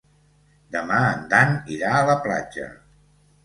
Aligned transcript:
Demà 0.75 0.97
en 1.11 1.21
Dan 1.35 1.55
irà 1.77 1.95
a 2.01 2.03
la 2.11 2.19
platja. 2.27 2.69